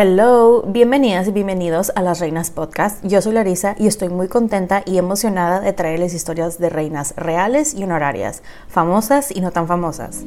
[0.00, 3.04] Hello, bienvenidas y bienvenidos a Las Reinas Podcast.
[3.04, 7.74] Yo soy Larisa y estoy muy contenta y emocionada de traerles historias de reinas reales
[7.74, 10.24] y honorarias, famosas y no tan famosas.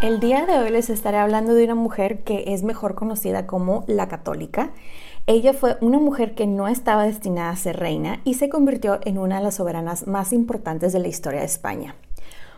[0.00, 3.82] El día de hoy les estaré hablando de una mujer que es mejor conocida como
[3.88, 4.70] la católica.
[5.30, 9.18] Ella fue una mujer que no estaba destinada a ser reina y se convirtió en
[9.18, 11.96] una de las soberanas más importantes de la historia de España.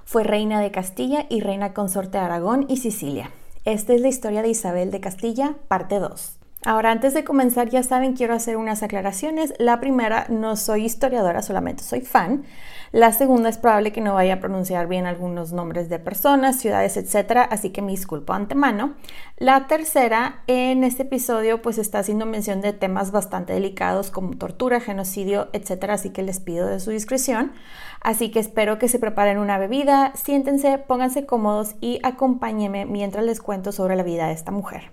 [0.04, 3.32] Fue reina de Castilla y reina consorte de Aragón y Sicilia.
[3.64, 6.38] Esta es la historia de Isabel de Castilla, parte 2.
[6.64, 9.52] Ahora, antes de comenzar, ya saben, quiero hacer unas aclaraciones.
[9.58, 12.44] La primera, no soy historiadora, solamente soy fan.
[12.92, 16.96] La segunda, es probable que no vaya a pronunciar bien algunos nombres de personas, ciudades,
[16.96, 18.94] etcétera, así que me disculpo antemano.
[19.36, 24.80] La tercera, en este episodio, pues está haciendo mención de temas bastante delicados como tortura,
[24.80, 27.52] genocidio, etcétera, así que les pido de su discreción.
[28.00, 33.40] Así que espero que se preparen una bebida, siéntense, pónganse cómodos y acompáñenme mientras les
[33.40, 34.90] cuento sobre la vida de esta mujer.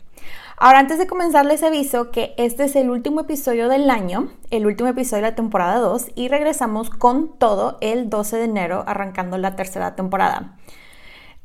[0.59, 4.65] Ahora, antes de comenzar, les aviso que este es el último episodio del año, el
[4.65, 9.37] último episodio de la temporada 2, y regresamos con todo el 12 de enero, arrancando
[9.37, 10.57] la tercera temporada.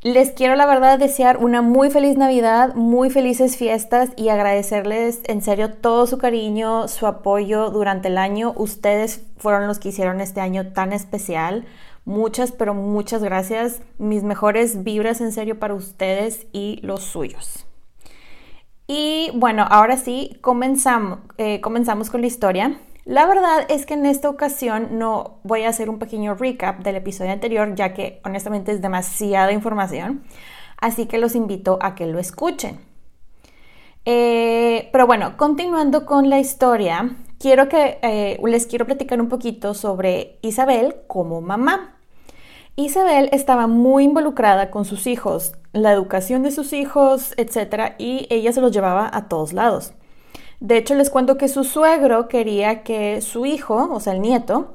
[0.00, 5.42] Les quiero, la verdad, desear una muy feliz Navidad, muy felices fiestas y agradecerles en
[5.42, 8.54] serio todo su cariño, su apoyo durante el año.
[8.56, 11.66] Ustedes fueron los que hicieron este año tan especial.
[12.06, 13.82] Muchas, pero muchas gracias.
[13.98, 17.66] Mis mejores vibras en serio para ustedes y los suyos.
[18.86, 22.78] Y bueno, ahora sí, comenzamos, eh, comenzamos con la historia.
[23.04, 26.96] La verdad es que en esta ocasión no voy a hacer un pequeño recap del
[26.96, 30.22] episodio anterior, ya que honestamente es demasiada información.
[30.80, 32.80] Así que los invito a que lo escuchen.
[34.04, 39.74] Eh, pero bueno, continuando con la historia, quiero que eh, les quiero platicar un poquito
[39.74, 41.91] sobre Isabel como mamá.
[42.76, 47.94] Isabel estaba muy involucrada con sus hijos, la educación de sus hijos, etc.
[47.98, 49.92] Y ella se los llevaba a todos lados.
[50.60, 54.74] De hecho, les cuento que su suegro quería que su hijo, o sea, el nieto,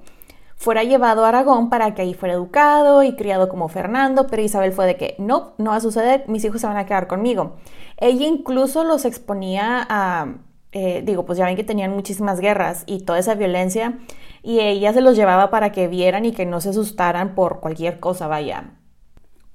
[0.58, 4.74] fuera llevado a Aragón para que ahí fuera educado y criado como Fernando, pero Isabel
[4.74, 7.54] fue de que no, no va a suceder, mis hijos se van a quedar conmigo.
[7.98, 10.36] Ella incluso los exponía a,
[10.72, 13.98] eh, digo, pues ya ven que tenían muchísimas guerras y toda esa violencia,
[14.44, 18.00] y ella se los llevaba para que vieran y que no se asustaran por cualquier
[18.00, 18.72] cosa, vaya.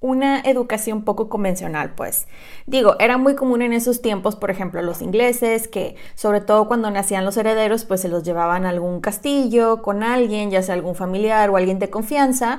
[0.00, 2.26] Una educación poco convencional, pues.
[2.66, 6.90] Digo, era muy común en esos tiempos, por ejemplo, los ingleses, que sobre todo cuando
[6.90, 10.96] nacían los herederos, pues se los llevaban a algún castillo con alguien, ya sea algún
[10.96, 12.58] familiar o alguien de confianza.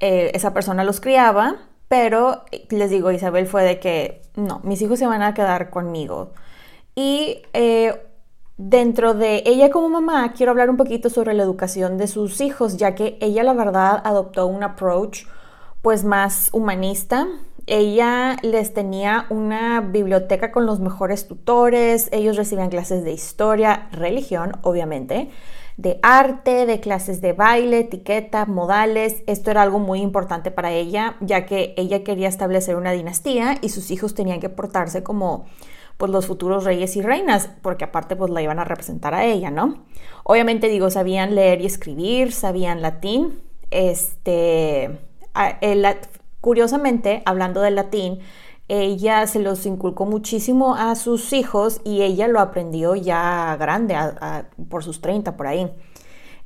[0.00, 1.56] Eh, esa persona los criaba,
[1.88, 6.32] pero les digo, Isabel fue de que, no, mis hijos se van a quedar conmigo.
[6.94, 7.94] Y eh,
[8.64, 12.76] Dentro de ella como mamá, quiero hablar un poquito sobre la educación de sus hijos,
[12.76, 15.24] ya que ella la verdad adoptó un approach
[15.82, 17.26] pues más humanista.
[17.66, 24.52] Ella les tenía una biblioteca con los mejores tutores, ellos recibían clases de historia, religión,
[24.62, 25.30] obviamente,
[25.76, 29.24] de arte, de clases de baile, etiqueta, modales.
[29.26, 33.70] Esto era algo muy importante para ella, ya que ella quería establecer una dinastía y
[33.70, 35.46] sus hijos tenían que portarse como
[36.02, 39.52] pues los futuros reyes y reinas, porque aparte pues la iban a representar a ella,
[39.52, 39.84] ¿no?
[40.24, 43.40] Obviamente digo, sabían leer y escribir, sabían latín,
[43.70, 44.98] este,
[46.40, 48.18] curiosamente, hablando del latín,
[48.66, 53.94] ella se los inculcó muchísimo a sus hijos y ella lo aprendió ya grande,
[54.68, 55.72] por sus 30 por ahí.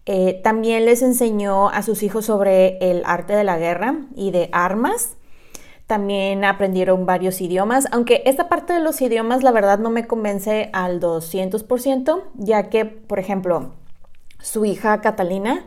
[0.05, 4.50] Eh, también les enseñó a sus hijos sobre el arte de la guerra y de
[4.53, 5.17] armas.
[5.87, 10.69] También aprendieron varios idiomas, aunque esta parte de los idiomas la verdad no me convence
[10.73, 13.73] al 200%, ya que, por ejemplo,
[14.41, 15.65] su hija Catalina,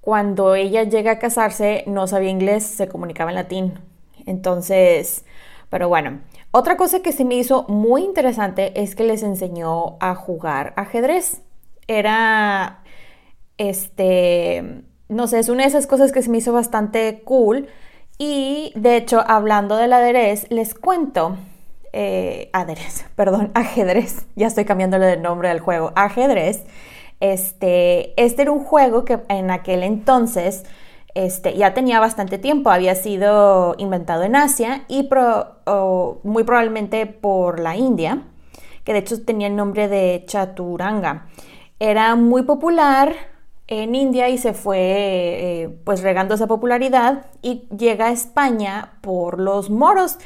[0.00, 3.80] cuando ella llega a casarse, no sabía inglés, se comunicaba en latín.
[4.24, 5.24] Entonces,
[5.68, 6.20] pero bueno,
[6.52, 11.42] otra cosa que se me hizo muy interesante es que les enseñó a jugar ajedrez.
[11.88, 12.84] Era,
[13.58, 17.68] este, no sé, es una de esas cosas que se me hizo bastante cool.
[18.18, 21.36] Y de hecho, hablando del ajedrez, les cuento,
[21.92, 26.64] eh, ajedrez, perdón, ajedrez, ya estoy cambiándole el nombre al juego, ajedrez.
[27.20, 30.64] Este, este era un juego que en aquel entonces
[31.14, 35.08] este, ya tenía bastante tiempo, había sido inventado en Asia y
[36.22, 38.24] muy probablemente por la India,
[38.84, 41.26] que de hecho tenía el nombre de Chaturanga.
[41.80, 43.14] Era muy popular
[43.68, 49.40] en India y se fue eh, pues regando esa popularidad y llega a España por
[49.40, 50.18] los moros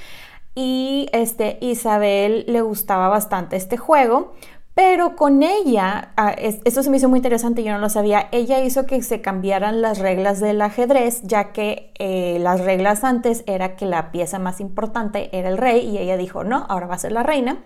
[0.55, 4.35] y este Isabel le gustaba bastante este juego
[4.75, 8.63] pero con ella, ah, esto se me hizo muy interesante, yo no lo sabía, ella
[8.65, 13.75] hizo que se cambiaran las reglas del ajedrez, ya que eh, las reglas antes era
[13.77, 16.99] que la pieza más importante era el rey y ella dijo, no, ahora va a
[16.99, 17.59] ser la reina.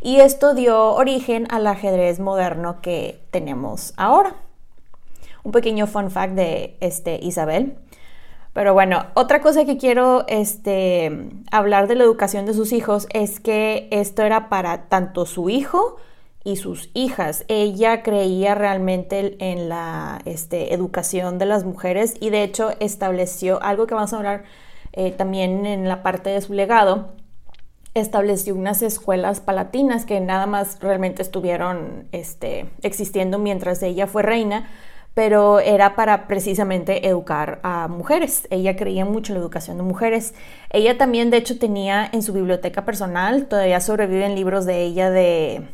[0.00, 4.34] Y esto dio origen al ajedrez moderno que tenemos ahora.
[5.46, 7.78] Un pequeño fun fact de este, Isabel.
[8.52, 13.38] Pero bueno, otra cosa que quiero este, hablar de la educación de sus hijos es
[13.38, 15.98] que esto era para tanto su hijo,
[16.46, 17.44] y sus hijas.
[17.48, 23.88] Ella creía realmente en la este, educación de las mujeres y de hecho estableció algo
[23.88, 24.44] que vamos a hablar
[24.92, 27.14] eh, también en la parte de su legado.
[27.94, 34.70] Estableció unas escuelas palatinas que nada más realmente estuvieron este, existiendo mientras ella fue reina,
[35.16, 38.46] pero era para precisamente educar a mujeres.
[38.50, 40.34] Ella creía mucho en la educación de mujeres.
[40.68, 45.66] Ella también, de hecho, tenía en su biblioteca personal, todavía sobreviven libros de ella de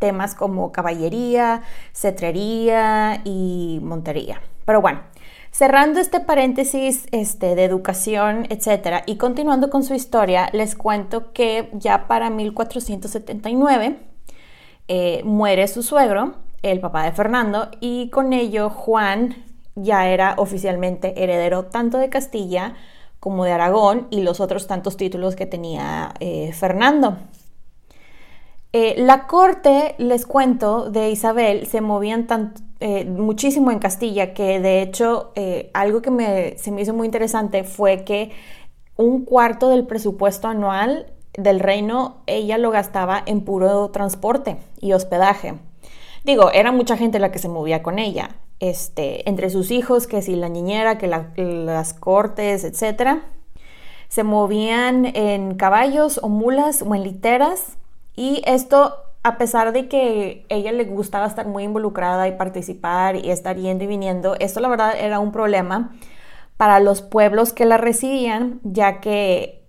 [0.00, 1.62] temas como caballería,
[1.92, 4.40] cetrería y montería.
[4.64, 5.02] Pero bueno,
[5.52, 11.70] cerrando este paréntesis este, de educación, etcétera, y continuando con su historia, les cuento que
[11.72, 13.96] ya para 1479
[14.88, 19.44] eh, muere su suegro, el papá de Fernando, y con ello Juan
[19.74, 22.74] ya era oficialmente heredero tanto de Castilla
[23.20, 27.16] como de Aragón y los otros tantos títulos que tenía eh, Fernando.
[28.72, 32.26] Eh, la corte, les cuento, de Isabel se movían
[32.80, 35.32] eh, muchísimo en Castilla que de hecho
[35.72, 38.30] algo que se me hizo muy interesante fue que
[38.96, 45.54] un cuarto del presupuesto anual del reino ella lo gastaba en puro transporte y hospedaje.
[46.28, 50.20] Digo, era mucha gente la que se movía con ella, este, entre sus hijos, que
[50.20, 53.20] si la niñera, que las cortes, etc.
[54.08, 57.78] Se movían en caballos o mulas o en literas
[58.14, 63.30] y esto, a pesar de que ella le gustaba estar muy involucrada y participar y
[63.30, 65.96] estar yendo y viniendo, esto la verdad era un problema
[66.58, 69.64] para los pueblos que la recibían, ya que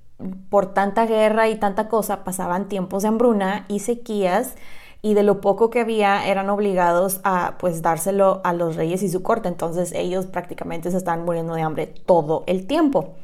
[0.50, 4.56] por tanta guerra y tanta cosa pasaban tiempos de hambruna y sequías
[5.01, 9.10] y de lo poco que había eran obligados a pues dárselo a los reyes y
[9.10, 13.15] su corte, entonces ellos prácticamente se estaban muriendo de hambre todo el tiempo.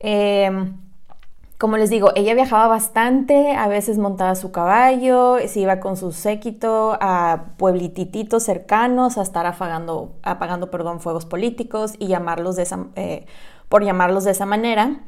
[0.00, 0.50] Eh,
[1.62, 6.10] como les digo, ella viajaba bastante, a veces montaba su caballo, se iba con su
[6.10, 12.86] séquito a pueblititos cercanos a estar apagando, apagando perdón, fuegos políticos y llamarlos de esa,
[12.96, 13.26] eh,
[13.68, 15.02] por llamarlos de esa manera.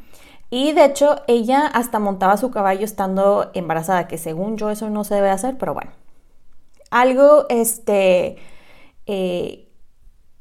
[0.51, 5.05] Y de hecho, ella hasta montaba su caballo estando embarazada, que según yo eso no
[5.05, 5.91] se debe hacer, pero bueno.
[6.91, 8.37] Algo este,
[9.07, 9.65] eh,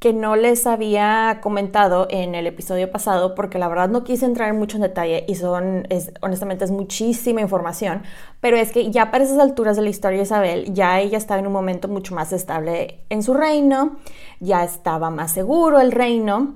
[0.03, 4.49] que no les había comentado en el episodio pasado porque la verdad no quise entrar
[4.49, 8.03] en mucho en detalle y son, es, honestamente es muchísima información,
[8.41, 11.39] pero es que ya para esas alturas de la historia de Isabel, ya ella estaba
[11.39, 13.95] en un momento mucho más estable en su reino,
[14.41, 16.55] ya estaba más seguro el reino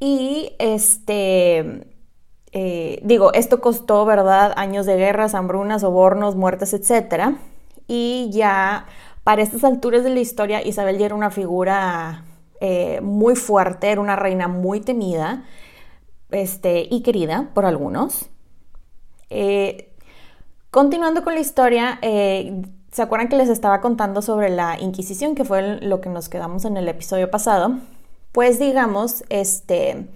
[0.00, 1.95] y este...
[2.52, 4.52] Eh, digo, esto costó, ¿verdad?
[4.56, 7.36] Años de guerras, hambrunas, sobornos, muertes, etc.
[7.86, 8.86] Y ya
[9.24, 12.24] para estas alturas de la historia, Isabel ya era una figura
[12.60, 15.44] eh, muy fuerte, era una reina muy temida
[16.30, 18.26] este, y querida por algunos.
[19.28, 19.92] Eh,
[20.70, 25.80] continuando con la historia, ¿se acuerdan que les estaba contando sobre la Inquisición, que fue
[25.80, 27.78] lo que nos quedamos en el episodio pasado?
[28.32, 30.06] Pues digamos, este,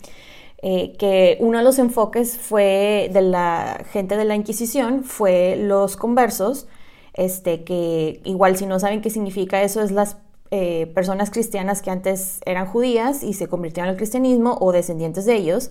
[0.62, 6.66] que uno de los enfoques fue de la gente de la Inquisición fue los conversos,
[7.14, 10.18] este, que igual si no saben qué significa eso es las
[10.52, 15.36] eh, personas cristianas que antes eran judías y se convirtieron al cristianismo o descendientes de
[15.36, 15.70] ellos.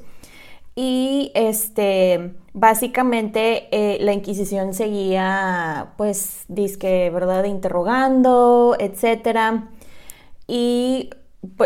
[0.73, 9.69] Y este, básicamente eh, la Inquisición seguía, pues, disque, ¿verdad?, interrogando, etcétera.
[10.47, 11.09] Y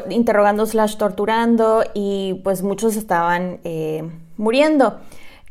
[0.09, 4.99] interrogando slash torturando y pues muchos estaban eh, muriendo.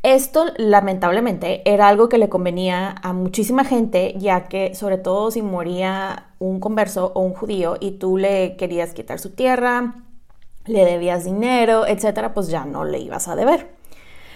[0.01, 5.41] Esto lamentablemente era algo que le convenía a muchísima gente, ya que sobre todo si
[5.41, 9.95] moría un converso o un judío y tú le querías quitar su tierra,
[10.65, 13.72] le debías dinero, etcétera, pues ya no le ibas a deber.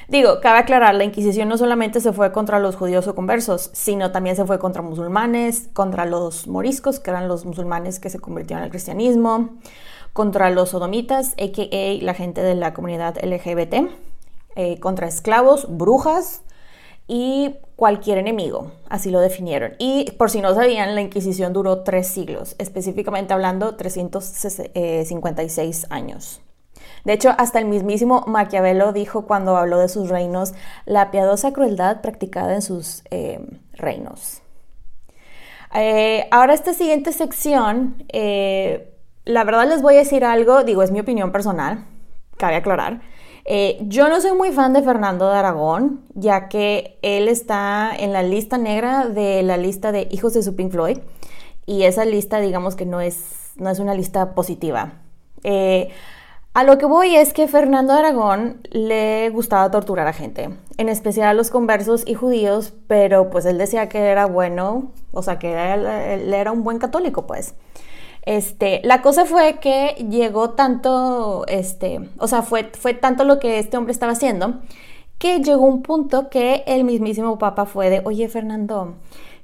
[0.07, 4.13] Digo, cabe aclarar, la Inquisición no solamente se fue contra los judíos o conversos, sino
[4.13, 8.63] también se fue contra musulmanes, contra los moriscos, que eran los musulmanes que se convirtieron
[8.63, 9.57] al cristianismo,
[10.13, 12.01] contra los sodomitas, a.k.a.
[12.01, 13.89] la gente de la comunidad LGBT,
[14.55, 16.41] eh, contra esclavos, brujas
[17.05, 19.73] y cualquier enemigo, así lo definieron.
[19.77, 26.39] Y por si no sabían, la Inquisición duró tres siglos, específicamente hablando 356 años.
[27.07, 30.53] De hecho, hasta el mismísimo Maquiavelo dijo cuando habló de sus reinos
[30.85, 33.39] la piadosa crueldad practicada en sus eh,
[33.71, 34.41] reinos.
[35.73, 40.99] Eh, ahora esta siguiente sección, la verdad les voy a decir algo, digo, es mi
[40.99, 41.85] opinión personal,
[42.37, 42.99] cabe aclarar.
[43.49, 48.11] Eh, yo no soy muy fan de Fernando de Aragón, ya que él está en
[48.11, 50.97] la lista negra de la lista de hijos de su Pink Floyd,
[51.65, 54.95] y esa lista digamos que no es, no es una lista positiva.
[55.45, 55.89] Eh,
[56.57, 61.27] a lo que voy es que Fernando Aragón le gustaba torturar a gente, en especial
[61.27, 65.53] a los conversos y judíos, pero pues él decía que era bueno, o sea, que
[65.53, 67.53] él era un buen católico, pues.
[68.23, 73.59] Este, la cosa fue que llegó tanto, este, o sea, fue, fue tanto lo que
[73.59, 74.55] este hombre estaba haciendo,
[75.19, 78.95] que llegó un punto que el mismísimo Papa fue de, oye Fernando,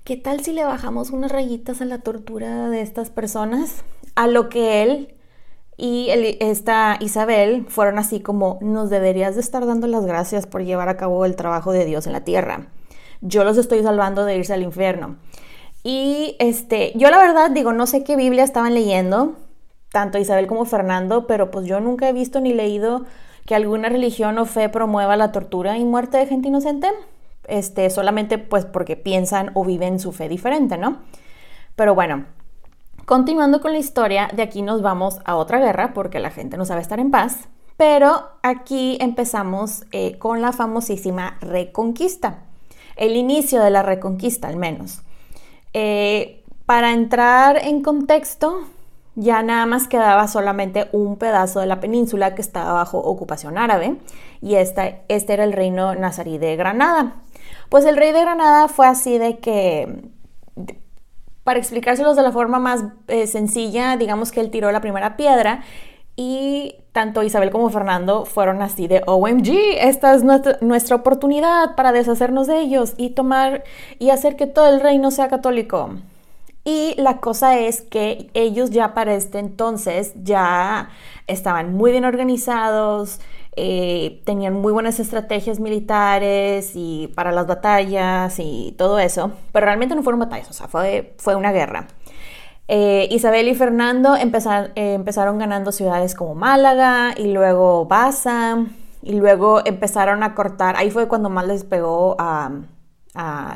[0.03, 3.83] ¿qué tal si le bajamos unas rayitas a la tortura de estas personas?
[4.15, 5.13] A lo que él
[5.77, 10.89] y esta Isabel fueron así como, nos deberías de estar dando las gracias por llevar
[10.89, 12.67] a cabo el trabajo de Dios en la tierra.
[13.21, 15.17] Yo los estoy salvando de irse al infierno.
[15.83, 19.35] Y este, yo la verdad digo, no sé qué Biblia estaban leyendo,
[19.91, 23.05] tanto Isabel como Fernando, pero pues yo nunca he visto ni leído
[23.45, 26.87] que alguna religión o fe promueva la tortura y muerte de gente inocente.
[27.45, 30.99] Este, solamente pues porque piensan o viven su fe diferente, ¿no?
[31.75, 32.25] Pero bueno,
[33.05, 36.65] continuando con la historia, de aquí nos vamos a otra guerra porque la gente no
[36.65, 37.47] sabe estar en paz.
[37.77, 42.43] Pero aquí empezamos eh, con la famosísima Reconquista,
[42.95, 45.01] el inicio de la Reconquista al menos.
[45.73, 48.61] Eh, para entrar en contexto,
[49.15, 53.97] ya nada más quedaba solamente un pedazo de la península que estaba bajo ocupación árabe
[54.41, 57.13] y este era el reino nazarí de Granada.
[57.69, 60.03] Pues el rey de Granada fue así de que,
[61.43, 65.63] para explicárselos de la forma más eh, sencilla, digamos que él tiró la primera piedra
[66.15, 72.45] y tanto Isabel como Fernando fueron así de OMG, esta es nuestra, oportunidad para deshacernos
[72.47, 73.63] de ellos y tomar
[73.97, 75.95] y hacer que todo el reino sea católico.
[76.65, 80.89] Y la cosa es que ellos ya para este entonces ya
[81.27, 83.19] estaban muy bien organizados,
[83.55, 89.95] eh, tenían muy buenas estrategias militares y para las batallas y todo eso, pero realmente
[89.95, 91.87] no fueron batallas, o sea, fue, fue una guerra.
[92.67, 98.65] Eh, Isabel y Fernando eh, empezaron ganando ciudades como Málaga y luego Baza
[99.01, 102.51] y luego empezaron a cortar, ahí fue cuando más les pegó a,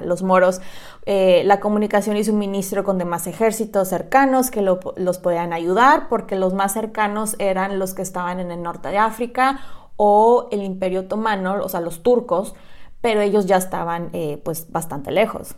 [0.03, 0.61] los moros
[1.07, 6.53] eh, la comunicación y suministro con demás ejércitos cercanos que los podían ayudar porque los
[6.53, 9.61] más cercanos eran los que estaban en el norte de África
[9.97, 12.55] o el imperio otomano, o sea, los turcos,
[13.01, 14.11] pero ellos ya estaban
[14.43, 15.55] pues bastante lejos.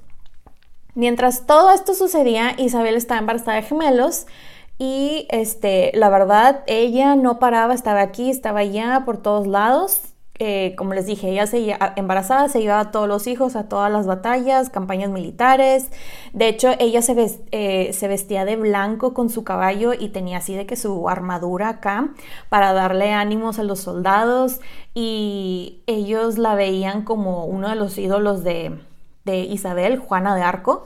[0.96, 4.26] Mientras todo esto sucedía, Isabel estaba embarazada de gemelos
[4.78, 10.09] y este, la verdad, ella no paraba, estaba aquí, estaba allá, por todos lados.
[10.42, 13.92] Eh, como les dije, ella se embarazada, se llevaba a todos los hijos a todas
[13.92, 15.92] las batallas, campañas militares.
[16.32, 20.56] De hecho, ella se, eh, se, vestía de blanco con su caballo y tenía así
[20.56, 22.10] de que su armadura acá
[22.48, 24.62] para darle ánimos a los soldados
[24.94, 28.80] y ellos la veían como uno de los ídolos de,
[29.26, 30.86] de Isabel, Juana de Arco.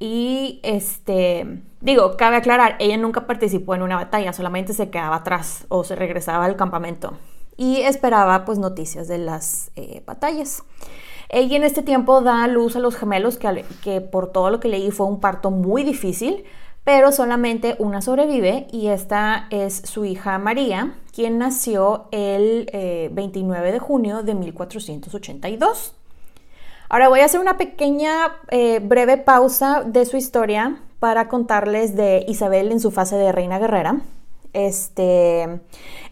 [0.00, 5.66] Y este, digo, cabe aclarar, ella nunca participó en una batalla, solamente se quedaba atrás
[5.68, 7.16] o se regresaba al campamento
[7.60, 10.62] y esperaba pues noticias de las eh, batallas.
[11.28, 14.90] Ella en este tiempo da luz a los gemelos, que, por todo lo que leí
[14.90, 16.44] fue un parto muy difícil,
[16.84, 22.70] pero solamente una sobrevive y esta es su hija María, quien nació el
[23.12, 25.94] 29 eh, de junio de 1482.
[26.88, 32.24] Ahora voy a hacer una pequeña eh, breve pausa de su historia para contarles de
[32.26, 34.00] Isabel en su fase de reina guerrera.
[34.52, 35.60] Este,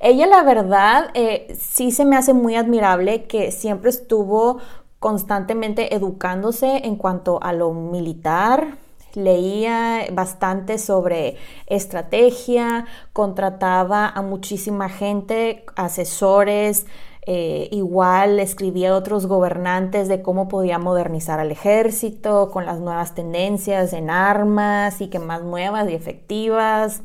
[0.01, 4.59] ella la verdad eh, sí se me hace muy admirable que siempre estuvo
[4.99, 8.79] constantemente educándose en cuanto a lo militar,
[9.15, 16.87] leía bastante sobre estrategia, contrataba a muchísima gente, asesores,
[17.31, 23.15] eh, igual escribía a otros gobernantes de cómo podía modernizar al ejército con las nuevas
[23.15, 27.03] tendencias en armas y que más nuevas y efectivas.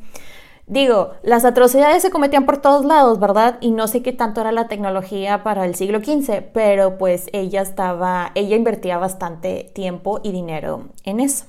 [0.66, 3.58] Digo, las atrocidades se cometían por todos lados, ¿verdad?
[3.60, 7.62] Y no sé qué tanto era la tecnología para el siglo XV, pero pues ella
[7.62, 11.46] estaba, ella invertía bastante tiempo y dinero en eso.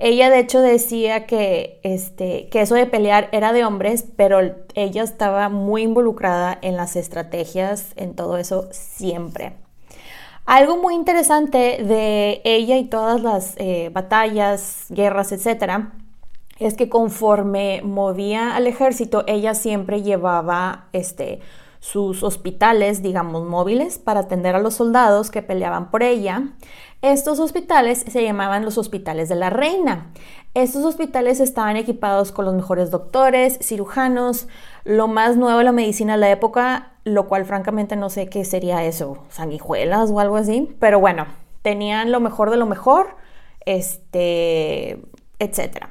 [0.00, 4.38] Ella de hecho decía que, este, que eso de pelear era de hombres, pero
[4.74, 9.54] ella estaba muy involucrada en las estrategias, en todo eso siempre.
[10.46, 15.92] Algo muy interesante de ella y todas las eh, batallas, guerras, etcétera,
[16.58, 21.40] es que conforme movía al ejército, ella siempre llevaba este,
[21.80, 26.50] sus hospitales, digamos, móviles para atender a los soldados que peleaban por ella.
[27.00, 30.10] Estos hospitales se llamaban los hospitales de la reina.
[30.54, 34.48] Estos hospitales estaban equipados con los mejores doctores, cirujanos,
[34.84, 38.44] lo más nuevo de la medicina de la época, lo cual francamente no sé qué
[38.44, 41.26] sería eso, sanguijuelas o algo así, pero bueno,
[41.62, 43.16] tenían lo mejor de lo mejor,
[43.64, 45.00] este,
[45.38, 45.90] etcétera.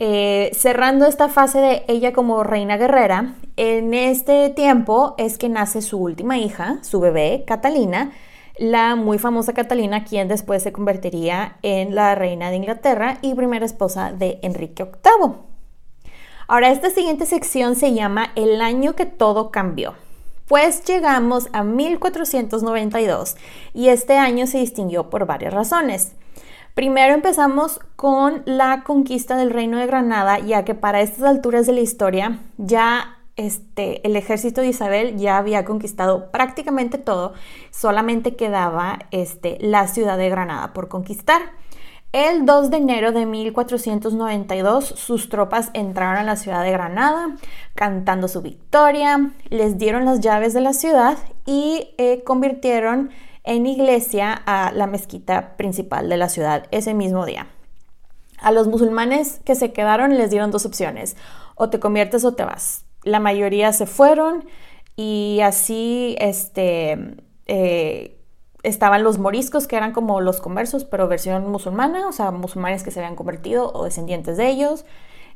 [0.00, 5.82] Eh, cerrando esta fase de ella como reina guerrera, en este tiempo es que nace
[5.82, 8.12] su última hija, su bebé, Catalina,
[8.58, 13.66] la muy famosa Catalina, quien después se convertiría en la reina de Inglaterra y primera
[13.66, 15.34] esposa de Enrique VIII.
[16.46, 19.94] Ahora, esta siguiente sección se llama El año que todo cambió.
[20.46, 23.36] Pues llegamos a 1492
[23.74, 26.12] y este año se distinguió por varias razones.
[26.78, 31.72] Primero empezamos con la conquista del reino de Granada, ya que para estas alturas de
[31.72, 37.32] la historia ya este, el ejército de Isabel ya había conquistado prácticamente todo,
[37.72, 41.42] solamente quedaba este, la ciudad de Granada por conquistar.
[42.12, 47.34] El 2 de enero de 1492 sus tropas entraron a la ciudad de Granada
[47.74, 53.10] cantando su victoria, les dieron las llaves de la ciudad y eh, convirtieron
[53.48, 57.46] en iglesia a la mezquita principal de la ciudad ese mismo día.
[58.36, 61.16] A los musulmanes que se quedaron les dieron dos opciones,
[61.54, 62.84] o te conviertes o te vas.
[63.04, 64.44] La mayoría se fueron
[64.96, 68.20] y así este, eh,
[68.62, 72.90] estaban los moriscos, que eran como los conversos, pero versión musulmana, o sea, musulmanes que
[72.90, 74.84] se habían convertido o descendientes de ellos.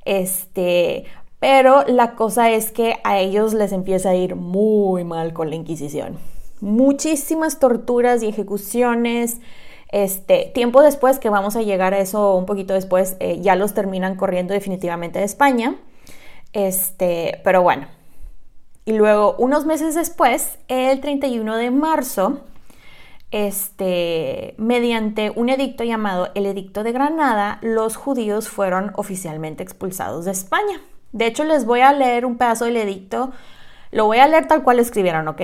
[0.05, 1.07] Este,
[1.40, 5.57] pero la cosa es que a ellos les empieza a ir muy mal con la
[5.57, 6.18] Inquisición
[6.62, 9.40] muchísimas torturas y ejecuciones.
[9.90, 13.75] Este, tiempo después, que vamos a llegar a eso un poquito después, eh, ya los
[13.75, 15.77] terminan corriendo definitivamente de España.
[16.55, 17.88] Este, pero bueno.
[18.85, 22.40] Y luego, unos meses después, el 31 de marzo,
[23.33, 30.31] este, mediante un edicto llamado el Edicto de Granada, los judíos fueron oficialmente expulsados de
[30.31, 30.81] España.
[31.11, 33.33] De hecho, les voy a leer un pedazo del edicto.
[33.90, 35.40] Lo voy a leer tal cual escribieron, ¿ok?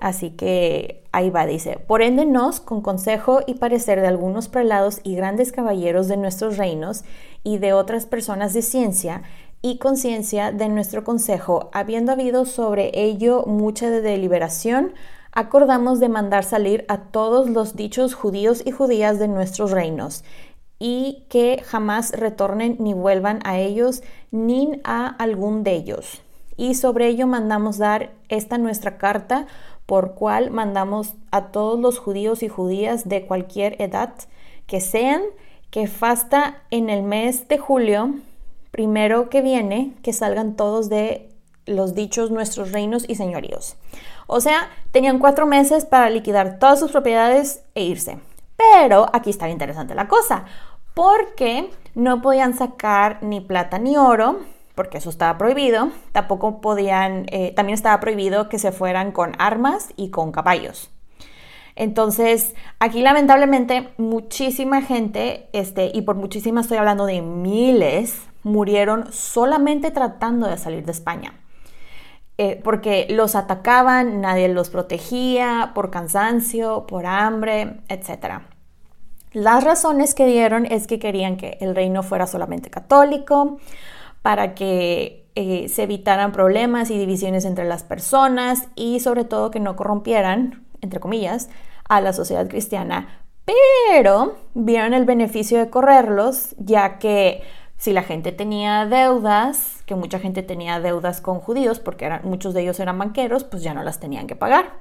[0.00, 5.00] Así que ahí va, dice, por ende nos, con consejo y parecer de algunos prelados
[5.02, 7.04] y grandes caballeros de nuestros reinos
[7.42, 9.22] y de otras personas de ciencia
[9.60, 14.92] y conciencia de nuestro consejo, habiendo habido sobre ello mucha deliberación,
[15.32, 20.24] acordamos de mandar salir a todos los dichos judíos y judías de nuestros reinos,
[20.78, 26.22] y que jamás retornen ni vuelvan a ellos ni a algún de ellos.
[26.56, 29.46] Y sobre ello mandamos dar esta nuestra carta
[29.88, 34.12] por cual mandamos a todos los judíos y judías de cualquier edad
[34.66, 35.22] que sean
[35.70, 38.16] que fasta en el mes de julio,
[38.70, 41.30] primero que viene que salgan todos de
[41.64, 43.76] los dichos nuestros reinos y señoríos.
[44.26, 48.18] O sea, tenían cuatro meses para liquidar todas sus propiedades e irse.
[48.58, 50.44] Pero aquí está interesante la cosa,
[50.92, 54.40] porque no podían sacar ni plata ni oro,
[54.78, 55.90] porque eso estaba prohibido.
[56.12, 60.92] Tampoco podían, eh, también estaba prohibido que se fueran con armas y con caballos.
[61.74, 69.90] Entonces, aquí lamentablemente muchísima gente, este, y por muchísima estoy hablando de miles, murieron solamente
[69.90, 71.34] tratando de salir de España.
[72.36, 78.42] Eh, porque los atacaban, nadie los protegía, por cansancio, por hambre, etc.
[79.32, 83.58] Las razones que dieron es que querían que el reino fuera solamente católico,
[84.28, 89.58] para que eh, se evitaran problemas y divisiones entre las personas y sobre todo que
[89.58, 91.48] no corrompieran, entre comillas,
[91.88, 97.42] a la sociedad cristiana, pero vieron el beneficio de correrlos, ya que
[97.78, 102.60] si la gente tenía deudas, que mucha gente tenía deudas con judíos, porque muchos de
[102.60, 104.74] ellos eran banqueros, pues ya no las tenían que pagar.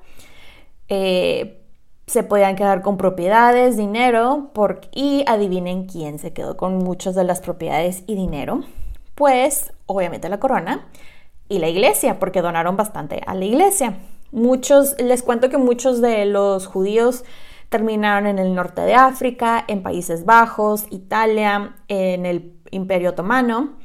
[0.89, 1.63] Eh,
[2.05, 4.51] se podían quedar con propiedades, dinero,
[4.91, 8.65] y adivinen quién se quedó con muchas de las propiedades y dinero.
[9.17, 10.85] Pues obviamente la corona
[11.49, 13.97] y la iglesia, porque donaron bastante a la iglesia.
[14.31, 17.25] Muchos, les cuento que muchos de los judíos
[17.69, 23.77] terminaron en el norte de África, en Países Bajos, Italia, en el Imperio Otomano.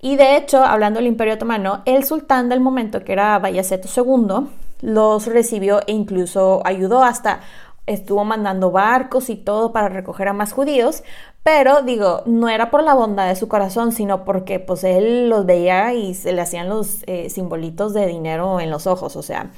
[0.00, 4.48] Y de hecho, hablando del Imperio Otomano, el sultán del momento, que era Bayaceto II,
[4.80, 7.38] los recibió e incluso ayudó hasta
[7.86, 11.02] estuvo mandando barcos y todo para recoger a más judíos,
[11.42, 15.46] pero digo, no era por la bondad de su corazón, sino porque pues él los
[15.46, 19.50] veía y se le hacían los eh, simbolitos de dinero en los ojos, o sea,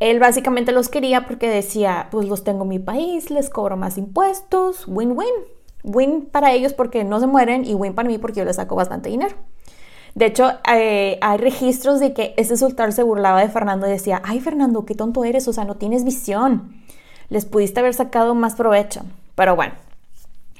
[0.00, 3.96] él básicamente los quería porque decía, pues los tengo en mi país, les cobro más
[3.96, 5.32] impuestos, win-win.
[5.84, 8.74] Win para ellos porque no se mueren y win para mí porque yo les saco
[8.74, 9.34] bastante dinero.
[10.14, 14.22] De hecho, eh, hay registros de que ese sultán se burlaba de Fernando y decía,
[14.24, 16.72] ay Fernando, qué tonto eres, o sea, no tienes visión.
[17.28, 19.02] Les pudiste haber sacado más provecho.
[19.34, 19.74] Pero bueno,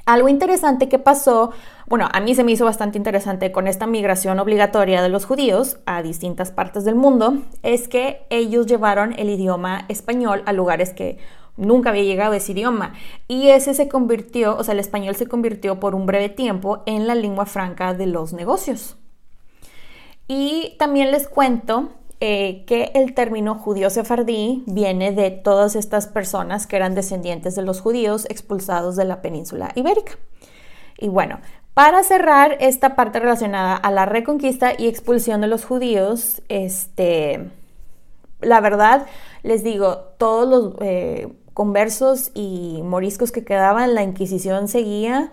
[0.06, 1.52] algo interesante que pasó,
[1.86, 5.78] bueno, a mí se me hizo bastante interesante con esta migración obligatoria de los judíos
[5.86, 11.18] a distintas partes del mundo, es que ellos llevaron el idioma español a lugares que
[11.56, 12.94] nunca había llegado ese idioma.
[13.28, 17.06] Y ese se convirtió, o sea, el español se convirtió por un breve tiempo en
[17.06, 18.96] la lengua franca de los negocios.
[20.26, 21.90] Y también les cuento
[22.26, 27.60] eh, que el término judío sefardí viene de todas estas personas que eran descendientes de
[27.60, 30.12] los judíos expulsados de la península ibérica.
[30.96, 31.40] Y bueno,
[31.74, 37.50] para cerrar esta parte relacionada a la reconquista y expulsión de los judíos, este,
[38.40, 39.04] la verdad,
[39.42, 45.30] les digo, todos los eh, conversos y moriscos que quedaban, la Inquisición seguía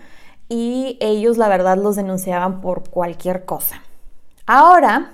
[0.49, 3.81] y ellos, la verdad, los denunciaban por cualquier cosa.
[4.45, 5.13] Ahora,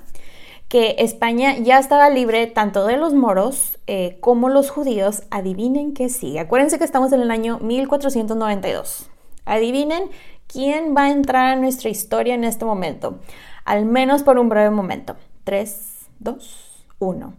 [0.70, 6.10] que España ya estaba libre tanto de los moros eh, como los judíos, adivinen que
[6.10, 6.38] sí.
[6.38, 9.10] Acuérdense que estamos en el año 1492.
[9.46, 10.10] Adivinen
[10.48, 13.20] quién va a entrar a nuestra historia en este momento,
[13.64, 15.16] al menos por un breve momento.
[15.46, 17.34] 3, 2, 1.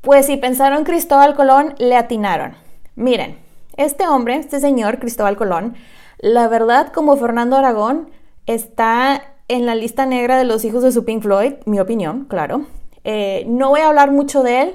[0.00, 2.54] Pues si pensaron Cristóbal Colón, le atinaron.
[2.94, 3.38] Miren,
[3.76, 5.74] este hombre, este señor Cristóbal Colón,
[6.18, 8.10] la verdad como Fernando Aragón,
[8.46, 12.66] está en la lista negra de los hijos de su Pink Floyd, mi opinión, claro.
[13.02, 14.74] Eh, no voy a hablar mucho de él,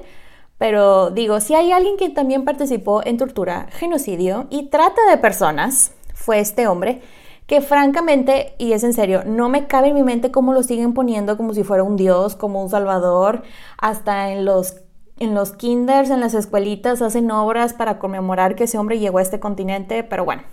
[0.58, 5.94] pero digo, si hay alguien que también participó en tortura, genocidio y trata de personas,
[6.14, 7.02] fue este hombre,
[7.48, 10.94] que francamente, y es en serio, no me cabe en mi mente cómo lo siguen
[10.94, 13.44] poniendo como si fuera un dios, como un salvador,
[13.78, 14.82] hasta en los
[15.18, 19.22] en los kinders, en las escuelitas, hacen obras para conmemorar que ese hombre llegó a
[19.22, 20.44] este continente, pero bueno,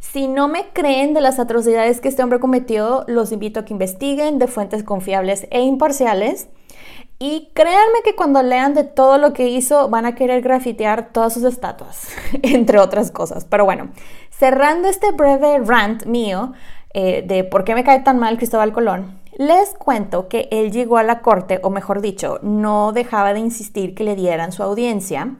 [0.00, 3.74] si no me creen de las atrocidades que este hombre cometió, los invito a que
[3.74, 6.48] investiguen de fuentes confiables e imparciales.
[7.18, 11.34] Y créanme que cuando lean de todo lo que hizo van a querer grafitear todas
[11.34, 12.08] sus estatuas,
[12.42, 13.44] entre otras cosas.
[13.44, 13.90] Pero bueno,
[14.30, 16.54] cerrando este breve rant mío
[16.94, 20.96] eh, de por qué me cae tan mal Cristóbal Colón, les cuento que él llegó
[20.96, 25.36] a la corte, o mejor dicho, no dejaba de insistir que le dieran su audiencia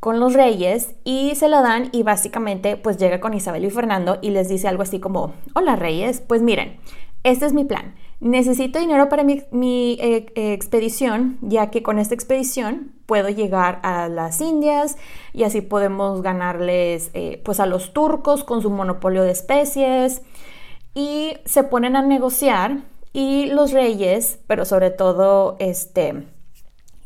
[0.00, 4.18] con los reyes y se la dan y básicamente pues llega con Isabel y Fernando
[4.22, 6.78] y les dice algo así como, hola reyes, pues miren,
[7.24, 7.94] este es mi plan.
[8.20, 14.40] Necesito dinero para mi, eh, expedición, ya que con esta expedición puedo llegar a las
[14.40, 14.96] Indias
[15.32, 20.22] y así podemos ganarles eh, pues a los turcos con su monopolio de especies
[20.94, 22.78] y se ponen a negociar
[23.12, 26.26] y los reyes, pero sobre todo este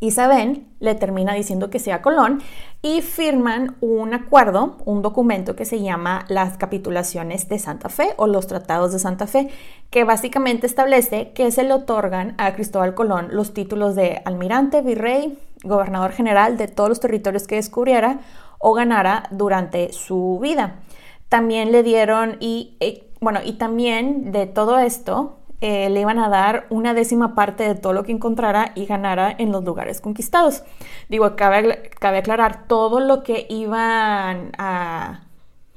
[0.02, 2.42] Isabel le termina diciendo que sea Colón
[2.82, 8.26] y firman un acuerdo, un documento que se llama las capitulaciones de Santa Fe o
[8.26, 9.48] los tratados de Santa Fe,
[9.90, 15.38] que básicamente establece que se le otorgan a Cristóbal Colón los títulos de almirante, virrey,
[15.62, 18.18] gobernador general de todos los territorios que descubriera
[18.58, 20.80] o ganara durante su vida.
[21.28, 26.29] También le dieron y, eh, bueno, y también de todo esto eh, le iban a
[26.29, 30.64] dar una décima parte de todo lo que encontrara y ganara en los lugares conquistados.
[31.09, 35.20] Digo, cabe, cabe aclarar, todo lo que iban a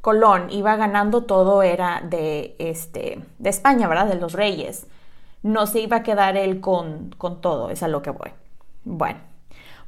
[0.02, 4.08] Colón iba ganando todo era de, este, de España, ¿verdad?
[4.08, 4.88] De los reyes.
[5.44, 8.32] No se iba a quedar él con, con todo, es a lo que voy.
[8.86, 9.35] Bueno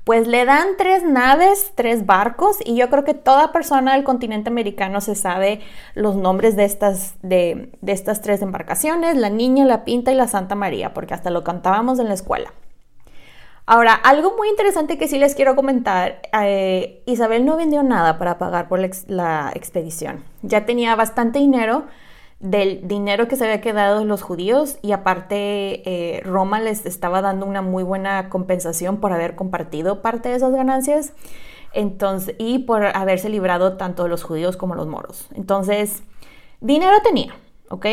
[0.07, 4.49] pues le dan tres naves, tres barcos y yo creo que toda persona del continente
[4.49, 5.59] americano se sabe
[5.95, 10.55] los nombres de estas, de, estas tres embarcaciones, la Niña, la Pinta y la Santa
[10.55, 12.53] María, porque hasta lo cantábamos en la escuela.
[13.65, 18.37] Ahora, algo muy interesante que sí les quiero comentar, eh, Isabel no vendió nada para
[18.37, 20.23] pagar por la expedición.
[20.41, 21.83] Ya tenía bastante dinero
[22.39, 27.45] del dinero que se había quedado los judíos y aparte eh, Roma les estaba dando
[27.45, 31.13] una muy buena compensación por haber compartido parte de esas ganancias
[31.73, 35.27] entonces, y por haberse librado tanto de los judíos como los moros.
[35.35, 36.03] Entonces,
[36.61, 37.35] dinero tenía,
[37.69, 37.85] ¿ok?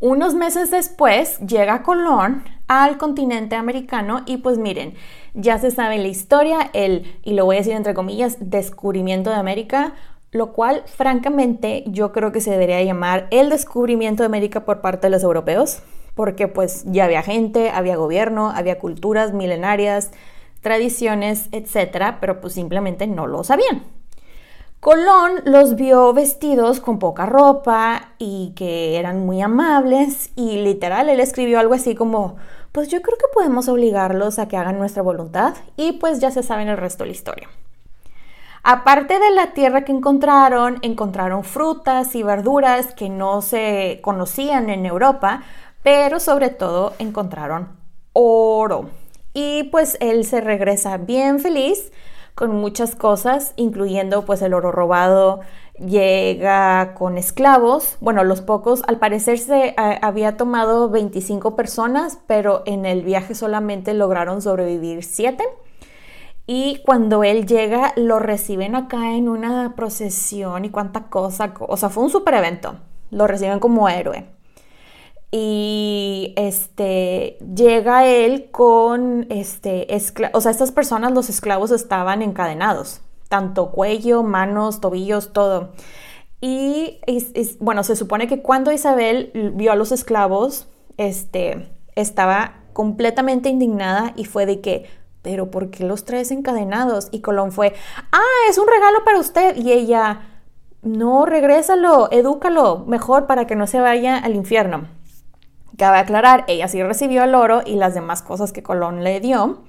[0.00, 4.94] Unos meses después llega Colón al continente americano y pues miren,
[5.32, 9.36] ya se sabe la historia, el, y lo voy a decir entre comillas, descubrimiento de
[9.36, 9.94] América
[10.36, 15.06] lo cual francamente yo creo que se debería llamar el descubrimiento de América por parte
[15.06, 15.80] de los europeos,
[16.14, 20.10] porque pues ya había gente, había gobierno, había culturas milenarias,
[20.60, 23.84] tradiciones, etcétera, pero pues simplemente no lo sabían.
[24.80, 31.18] Colón los vio vestidos con poca ropa y que eran muy amables y literal él
[31.18, 32.36] escribió algo así como,
[32.72, 36.42] pues yo creo que podemos obligarlos a que hagan nuestra voluntad y pues ya se
[36.42, 37.48] saben el resto de la historia.
[38.68, 44.86] Aparte de la tierra que encontraron, encontraron frutas y verduras que no se conocían en
[44.86, 45.44] Europa,
[45.84, 47.68] pero sobre todo encontraron
[48.12, 48.90] oro.
[49.34, 51.92] Y pues él se regresa bien feliz
[52.34, 55.42] con muchas cosas, incluyendo pues el oro robado,
[55.78, 62.64] llega con esclavos, bueno, los pocos, al parecer se eh, había tomado 25 personas, pero
[62.66, 65.44] en el viaje solamente lograron sobrevivir 7
[66.46, 71.54] y cuando él llega, lo reciben acá en una procesión y cuánta cosa.
[71.60, 72.76] O sea, fue un super evento.
[73.10, 74.28] Lo reciben como héroe.
[75.32, 79.88] Y este llega él con este
[80.32, 85.72] o sea, estas personas, los esclavos estaban encadenados, tanto cuello, manos, tobillos, todo.
[86.40, 87.00] Y
[87.58, 94.26] bueno, se supone que cuando Isabel vio a los esclavos, este estaba completamente indignada y
[94.26, 94.86] fue de que
[95.26, 97.08] pero ¿por qué los tres encadenados?
[97.10, 97.74] Y Colón fue,
[98.12, 99.56] ah, es un regalo para usted.
[99.56, 100.20] Y ella,
[100.82, 104.86] no, regrésalo, edúcalo mejor para que no se vaya al infierno.
[105.76, 109.64] Cabe aclarar, ella sí recibió el oro y las demás cosas que Colón le dio.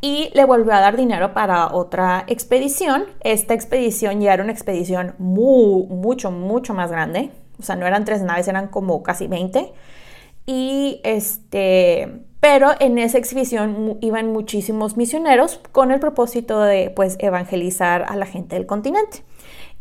[0.00, 3.04] Y le volvió a dar dinero para otra expedición.
[3.20, 7.32] Esta expedición ya era una expedición muy, mucho, mucho más grande.
[7.58, 9.74] O sea, no eran tres naves, eran como casi 20.
[10.46, 18.04] Y este, pero en esa exhibición iban muchísimos misioneros con el propósito de pues evangelizar
[18.08, 19.22] a la gente del continente.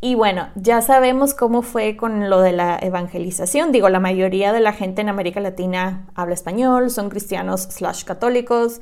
[0.02, 3.72] Y bueno, ya sabemos cómo fue con lo de la evangelización.
[3.74, 8.80] Digo, la mayoría de la gente en América Latina habla español, son cristianos slash católicos,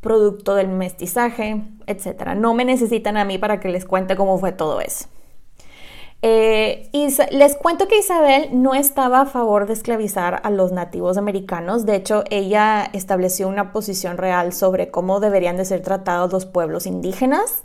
[0.00, 2.34] producto del mestizaje, etc.
[2.36, 5.08] No me necesitan a mí para que les cuente cómo fue todo eso.
[6.20, 6.90] Eh,
[7.30, 11.86] les cuento que Isabel no estaba a favor de esclavizar a los nativos americanos.
[11.86, 16.86] De hecho, ella estableció una posición real sobre cómo deberían de ser tratados los pueblos
[16.86, 17.62] indígenas.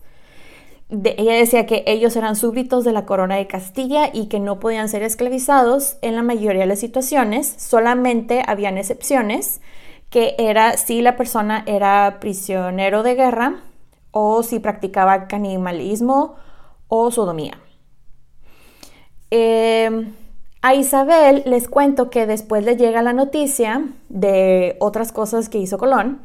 [0.90, 4.88] ella decía que ellos eran súbditos de la corona de Castilla y que no podían
[4.88, 7.56] ser esclavizados en la mayoría de las situaciones.
[7.58, 9.62] Solamente habían excepciones,
[10.12, 13.64] que era si la persona era prisionero de guerra
[14.12, 16.36] o si practicaba canibalismo
[16.88, 17.63] o sodomía.
[19.36, 20.14] Em,
[20.62, 25.80] a Isabel les cuento que después le llega la noticia de otras cosas que hizo
[25.80, 26.22] Colón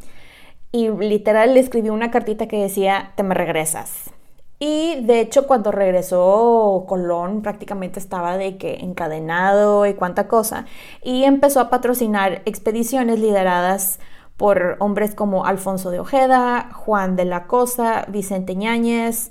[0.72, 4.10] y literal le escribió una cartita que decía, te me regresas.
[4.58, 10.66] Y de hecho cuando regresó Colón prácticamente estaba de que encadenado y cuánta cosa.
[11.02, 14.00] Y empezó a patrocinar expediciones lideradas
[14.36, 19.30] por hombres como Alfonso de Ojeda, Juan de la Cosa, Vicente Ñáñez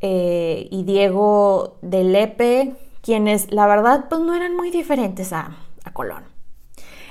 [0.00, 2.74] eh, y Diego de Lepe,
[3.06, 5.56] quienes la verdad pues no eran muy diferentes a,
[5.92, 6.24] Colón.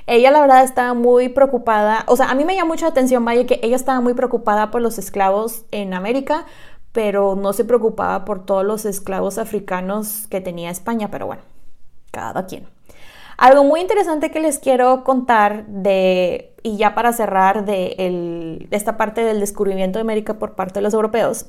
[0.06, 3.48] Ella la verdad estaba muy preocupada, o sea, a mí me llama mucha atención, vaya,
[3.48, 6.46] que ella estaba muy preocupada por los esclavos en América,
[6.92, 11.44] pero no se preocupaba por todos los esclavos africanos que tenía España, pero bueno,
[12.12, 12.68] cada quien.
[13.38, 19.24] Algo muy interesante que les quiero contar de, y ya para cerrar de, esta parte
[19.24, 21.46] del descubrimiento de América por parte de los europeos,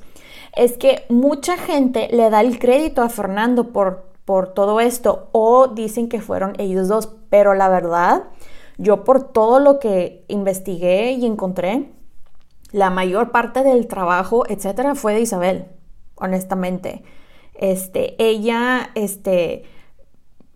[0.54, 5.68] es que mucha gente le da el crédito a Fernando por, por todo esto o
[5.68, 8.24] dicen que fueron ellos dos, pero la verdad,
[8.76, 11.92] yo por todo lo que investigué y encontré,
[12.72, 15.66] la mayor parte del trabajo, etcétera, fue de Isabel,
[16.16, 17.04] honestamente.
[17.54, 19.62] Este, ella, este,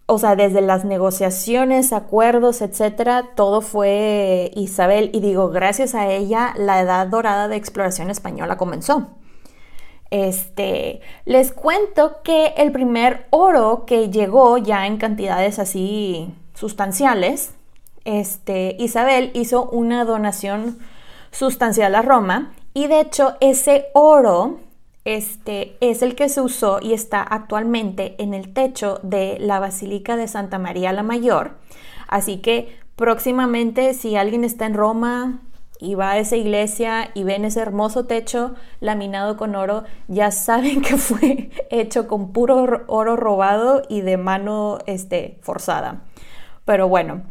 [0.07, 5.11] o sea, desde las negociaciones, acuerdos, etcétera, todo fue Isabel.
[5.15, 9.20] Y digo, gracias a ella, la edad dorada de exploración española comenzó.
[10.11, 17.55] Este, les cuento que el primer oro que llegó ya en cantidades así sustanciales,
[18.05, 20.79] este, Isabel hizo una donación
[21.31, 24.59] sustancial a Roma y de hecho ese oro
[25.05, 30.17] este, es el que se usó y está actualmente en el techo de la Basílica
[30.17, 31.57] de Santa María la Mayor.
[32.09, 35.41] Así que próximamente si alguien está en Roma
[35.81, 40.83] y va a esa iglesia y ven ese hermoso techo laminado con oro, ya saben
[40.83, 46.03] que fue hecho con puro oro robado y de mano este, forzada.
[46.65, 47.23] Pero bueno,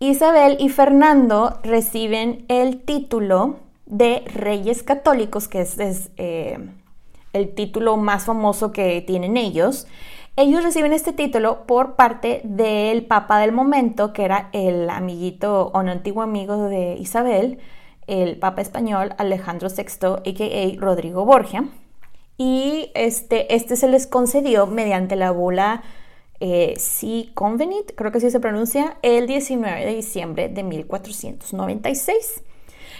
[0.00, 6.58] Isabel y Fernando reciben el título de reyes católicos, que es, eh,
[7.32, 9.86] el título más famoso que tienen ellos.
[10.34, 15.78] Ellos reciben este título por parte del papa del momento, que era el amiguito o
[15.78, 17.58] un antiguo amigo de Isabel,
[18.12, 20.80] el papa español Alejandro VI, a.k.a.
[20.80, 21.64] Rodrigo Borgia.
[22.36, 25.82] Y este, este se les concedió mediante la bula
[26.40, 32.42] eh, Si Convenit, creo que así se pronuncia, el 19 de diciembre de 1496.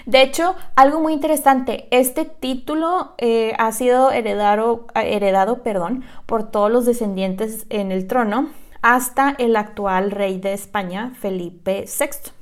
[0.06, 6.70] De hecho, algo muy interesante, este título eh, ha sido heredado, heredado perdón, por todos
[6.70, 8.48] los descendientes en el trono
[8.80, 12.32] hasta el actual rey de España, Felipe VI.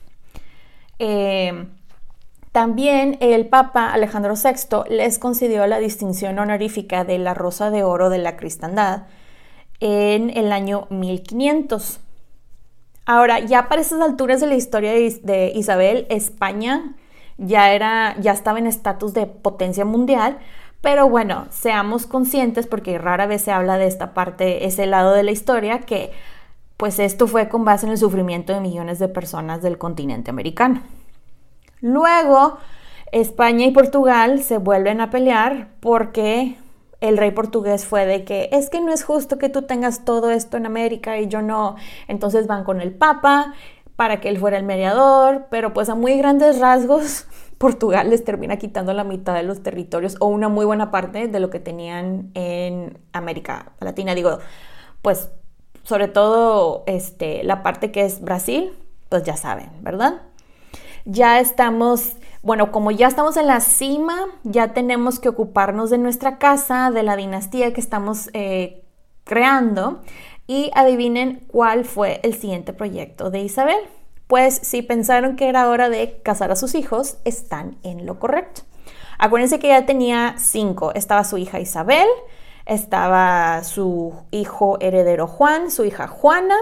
[2.53, 8.11] También el Papa Alejandro VI les concedió la distinción honorífica de la Rosa de Oro
[8.11, 9.05] de la Cristandad
[9.79, 12.01] en el año 1500.
[13.07, 16.95] Ahora, ya para esas alturas de la historia de Isabel, España
[17.39, 20.39] ya, era, ya estaba en estatus de potencia mundial,
[20.81, 25.23] pero bueno, seamos conscientes porque rara vez se habla de esta parte, ese lado de
[25.23, 26.13] la historia, que
[26.77, 30.83] pues esto fue con base en el sufrimiento de millones de personas del continente americano.
[31.81, 32.59] Luego,
[33.13, 36.57] España y Portugal se vuelven a pelear porque
[37.01, 40.31] el rey portugués fue de que es que no es justo que tú tengas todo
[40.31, 41.77] esto en América y yo no.
[42.09, 43.55] Entonces van con el Papa
[43.97, 47.27] para que él fuera el mediador, pero pues a muy grandes rasgos
[47.59, 51.41] Portugal les termina quitando la mitad de los territorios o una muy buena parte de
[51.41, 54.15] lo que tenían en América Latina.
[54.15, 54.39] Digo,
[55.03, 55.31] pues
[55.83, 58.73] sobre todo este, la parte que es Brasil,
[59.09, 60.23] pues ya saben, ¿verdad?
[61.05, 66.39] Ya estamos bueno, como ya estamos en la cima, ya tenemos que ocuparnos de nuestra
[66.39, 68.83] casa, de la dinastía que estamos eh,
[69.25, 70.01] creando.
[70.47, 73.79] Y adivinen cuál fue el siguiente proyecto de Isabel.
[74.27, 78.63] Pues si pensaron que era hora de casar a sus hijos, están en lo correcto.
[79.19, 80.93] Acuérdense que ya tenía cinco.
[80.95, 82.07] Estaba su hija Isabel,
[82.65, 86.57] estaba su hijo heredero Juan, su hija Juana,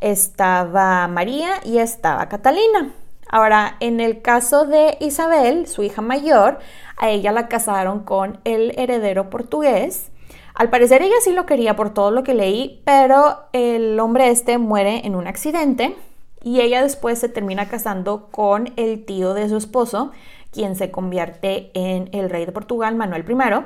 [0.00, 2.92] estaba María y estaba Catalina.
[3.34, 6.60] Ahora, en el caso de Isabel, su hija mayor,
[6.96, 10.12] a ella la casaron con el heredero portugués.
[10.54, 14.58] Al parecer ella sí lo quería por todo lo que leí, pero el hombre este
[14.58, 15.96] muere en un accidente
[16.44, 20.12] y ella después se termina casando con el tío de su esposo,
[20.52, 23.64] quien se convierte en el rey de Portugal, Manuel I.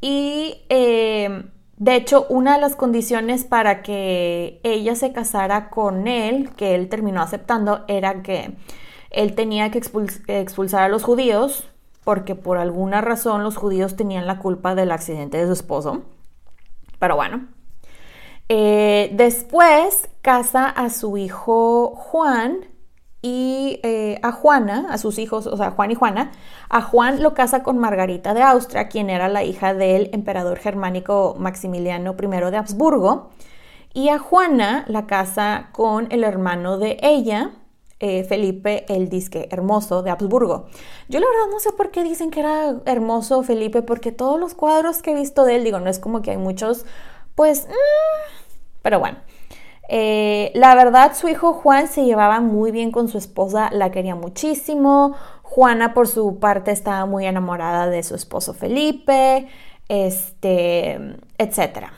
[0.00, 1.44] Y eh,
[1.82, 6.88] de hecho, una de las condiciones para que ella se casara con él, que él
[6.88, 8.56] terminó aceptando, era que
[9.10, 11.68] él tenía que expulsar a los judíos,
[12.04, 16.02] porque por alguna razón los judíos tenían la culpa del accidente de su esposo.
[17.00, 17.48] Pero bueno.
[18.48, 22.58] Eh, después casa a su hijo Juan
[23.22, 26.32] y eh, a Juana, a sus hijos, o sea, Juan y Juana,
[26.68, 31.36] a Juan lo casa con Margarita de Austria, quien era la hija del emperador germánico
[31.38, 33.30] Maximiliano I de Habsburgo,
[33.94, 37.52] y a Juana la casa con el hermano de ella,
[38.00, 40.66] eh, Felipe el Disque Hermoso de Habsburgo.
[41.08, 44.54] Yo la verdad no sé por qué dicen que era hermoso Felipe, porque todos los
[44.54, 46.84] cuadros que he visto de él, digo, no es como que hay muchos,
[47.36, 48.42] pues, mm,
[48.82, 49.18] pero bueno.
[49.88, 54.14] Eh, la verdad, su hijo Juan se llevaba muy bien con su esposa, la quería
[54.14, 55.14] muchísimo.
[55.42, 59.48] Juana, por su parte, estaba muy enamorada de su esposo Felipe,
[59.88, 61.88] este, etc.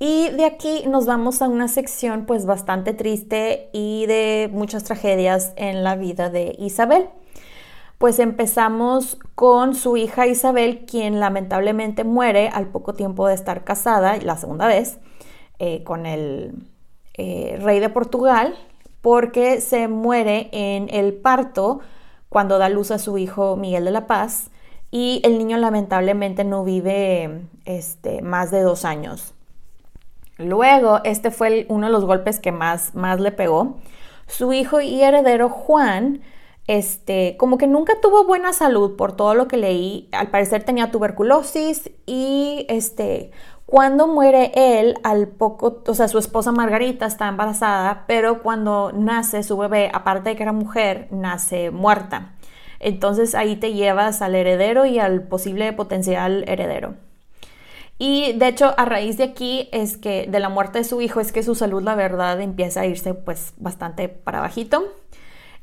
[0.00, 5.52] Y de aquí nos vamos a una sección pues bastante triste y de muchas tragedias
[5.54, 7.08] en la vida de Isabel.
[7.98, 14.16] Pues empezamos con su hija Isabel, quien lamentablemente muere al poco tiempo de estar casada,
[14.16, 14.98] la segunda vez,
[15.60, 16.71] eh, con el
[17.14, 18.56] eh, rey de Portugal,
[19.00, 21.80] porque se muere en el parto
[22.28, 24.50] cuando da luz a su hijo Miguel de la Paz
[24.90, 29.34] y el niño lamentablemente no vive este, más de dos años.
[30.38, 33.78] Luego, este fue uno de los golpes que más, más le pegó.
[34.26, 36.20] Su hijo y heredero Juan,
[36.66, 40.08] este, como que nunca tuvo buena salud por todo lo que leí.
[40.12, 43.30] Al parecer tenía tuberculosis y este,
[43.72, 49.42] cuando muere él, al poco, o sea, su esposa Margarita está embarazada, pero cuando nace
[49.42, 52.34] su bebé, aparte de que era mujer, nace muerta.
[52.80, 56.96] Entonces ahí te llevas al heredero y al posible potencial heredero.
[57.96, 61.20] Y de hecho, a raíz de aquí es que de la muerte de su hijo
[61.20, 64.84] es que su salud, la verdad, empieza a irse pues bastante para bajito.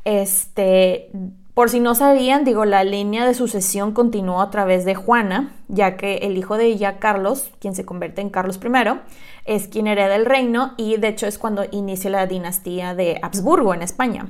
[0.03, 1.12] Este,
[1.60, 5.97] por si no sabían, digo, la línea de sucesión continuó a través de Juana, ya
[5.97, 9.01] que el hijo de ella, Carlos, quien se convierte en Carlos I,
[9.43, 13.74] es quien hereda el reino y de hecho es cuando inicia la dinastía de Habsburgo
[13.74, 14.28] en España.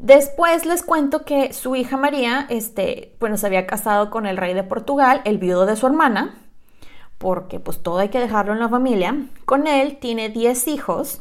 [0.00, 4.52] Después les cuento que su hija María, este, bueno, se había casado con el rey
[4.52, 6.34] de Portugal, el viudo de su hermana,
[7.18, 9.16] porque pues todo hay que dejarlo en la familia.
[9.44, 11.20] Con él tiene 10 hijos,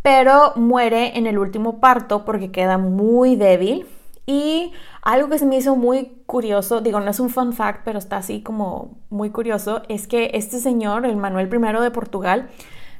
[0.00, 3.86] pero muere en el último parto porque queda muy débil.
[4.32, 4.72] Y
[5.02, 8.16] algo que se me hizo muy curioso, digo, no es un fun fact, pero está
[8.16, 12.48] así como muy curioso, es que este señor, el Manuel I de Portugal,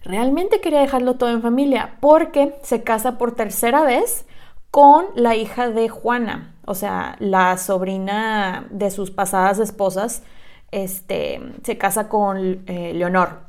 [0.04, 4.26] realmente quería dejarlo todo en familia porque se casa por tercera vez
[4.70, 10.22] con la hija de Juana, o sea, la sobrina de sus pasadas esposas,
[10.70, 13.40] este, se casa con eh, Leonor.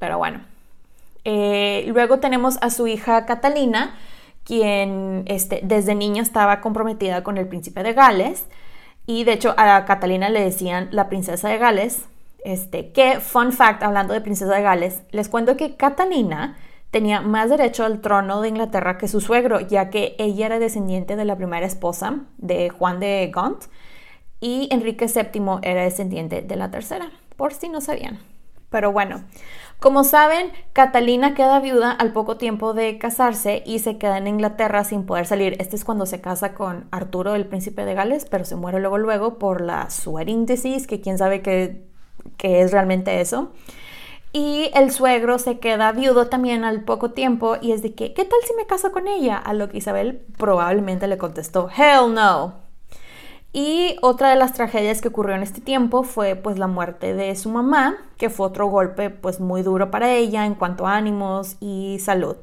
[0.00, 0.40] Pero bueno.
[1.24, 3.94] Eh, luego tenemos a su hija Catalina,
[4.48, 8.46] quien este, desde niña estaba comprometida con el príncipe de Gales.
[9.04, 12.06] Y de hecho a Catalina le decían la princesa de Gales.
[12.44, 16.56] Este, que, fun fact, hablando de princesa de Gales, les cuento que Catalina
[16.90, 21.14] tenía más derecho al trono de Inglaterra que su suegro, ya que ella era descendiente
[21.16, 23.64] de la primera esposa de Juan de Gaunt
[24.40, 28.18] y Enrique VII era descendiente de la tercera, por si no sabían.
[28.70, 29.24] Pero bueno,
[29.80, 34.82] como saben, Catalina queda viuda al poco tiempo de casarse y se queda en Inglaterra
[34.82, 35.56] sin poder salir.
[35.60, 38.98] Este es cuando se casa con Arturo, el príncipe de Gales, pero se muere luego
[38.98, 41.86] luego por la sweating disease, que quién sabe qué,
[42.42, 43.52] es realmente eso.
[44.32, 48.24] Y el suegro se queda viudo también al poco tiempo y es de que, ¿qué
[48.24, 49.36] tal si me caso con ella?
[49.36, 52.67] A lo que Isabel probablemente le contestó, hell no.
[53.52, 57.34] Y otra de las tragedias que ocurrió en este tiempo fue pues la muerte de
[57.34, 61.56] su mamá, que fue otro golpe pues muy duro para ella en cuanto a ánimos
[61.60, 62.36] y salud.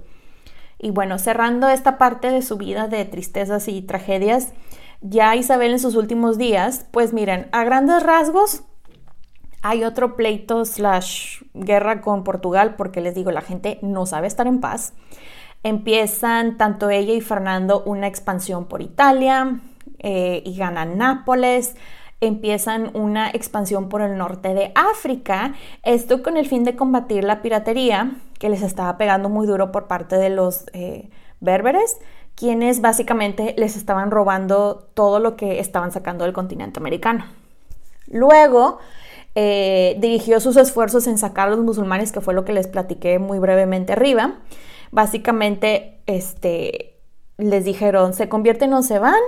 [0.79, 4.53] Y bueno, cerrando esta parte de su vida de tristezas y tragedias,
[5.01, 8.63] ya Isabel en sus últimos días, pues miren, a grandes rasgos
[9.67, 14.45] hay otro pleito slash guerra con Portugal porque les digo, la gente no sabe estar
[14.45, 14.93] en paz.
[15.63, 19.59] Empiezan tanto ella y Fernando una expansión por Italia,
[20.05, 21.75] eh, y ganan Nápoles,
[22.21, 27.41] empiezan una expansión por el norte de África, esto con el fin de combatir la
[27.41, 31.97] piratería que les estaba pegando muy duro por parte de los eh, berberes,
[32.35, 37.25] quienes básicamente les estaban robando todo lo que estaban sacando del continente americano.
[38.07, 38.77] Luego
[39.33, 43.17] eh, dirigió sus esfuerzos en sacar a los musulmanes, que fue lo que les platiqué
[43.17, 44.35] muy brevemente arriba.
[44.91, 46.99] Básicamente, este,
[47.37, 49.21] les dijeron, se convierten o se van,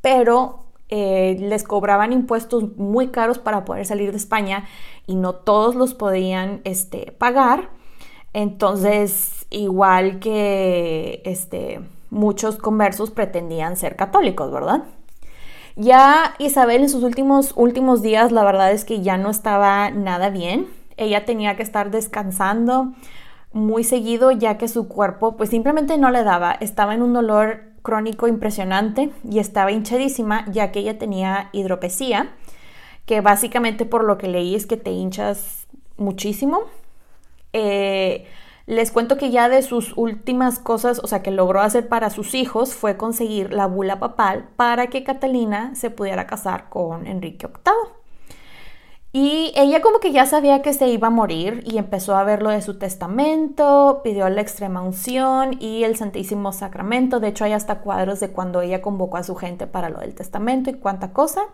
[0.00, 4.64] pero eh, les cobraban impuestos muy caros para poder salir de España
[5.06, 7.70] y no todos los podían este, pagar.
[8.32, 11.80] Entonces, igual que este,
[12.10, 14.84] muchos conversos pretendían ser católicos, ¿verdad?
[15.74, 20.30] Ya Isabel en sus últimos, últimos días, la verdad es que ya no estaba nada
[20.30, 20.68] bien.
[20.96, 22.92] Ella tenía que estar descansando
[23.52, 26.52] muy seguido ya que su cuerpo pues simplemente no le daba.
[26.52, 32.34] Estaba en un dolor crónico impresionante y estaba hinchadísima ya que ella tenía hidropesía,
[33.04, 36.64] que básicamente por lo que leí es que te hinchas muchísimo.
[37.52, 38.26] Eh,
[38.66, 42.34] les cuento que ya de sus últimas cosas, o sea, que logró hacer para sus
[42.34, 47.95] hijos fue conseguir la bula papal para que Catalina se pudiera casar con Enrique VIII.
[49.18, 52.42] Y ella como que ya sabía que se iba a morir y empezó a ver
[52.42, 57.18] lo de su testamento, pidió la extrema unción y el Santísimo Sacramento.
[57.18, 60.14] De hecho, hay hasta cuadros de cuando ella convocó a su gente para lo del
[60.14, 61.44] testamento y cuánta cosa.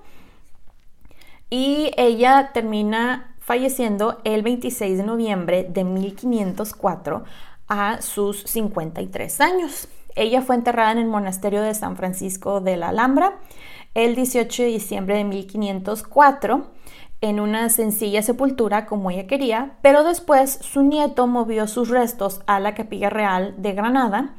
[1.50, 7.22] Y ella termina falleciendo el 26 de noviembre de 1504
[7.68, 9.86] a sus 53 años.
[10.16, 13.38] Ella fue enterrada en el monasterio de San Francisco de la Alhambra
[13.94, 16.66] el 18 de diciembre de 1504
[17.22, 22.60] en una sencilla sepultura como ella quería, pero después su nieto movió sus restos a
[22.60, 24.34] la Capilla Real de Granada,